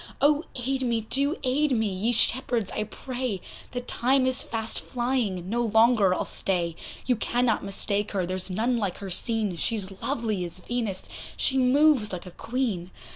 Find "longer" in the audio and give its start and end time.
5.61-6.11